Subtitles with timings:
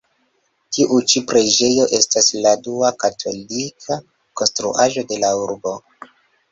[0.77, 4.01] Tiu ĉi preĝejo estas la dua katolika
[4.43, 5.81] konstruaĵo de la urbo.